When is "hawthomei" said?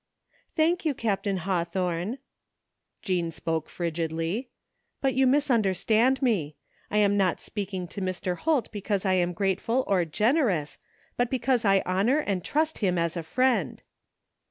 1.37-2.17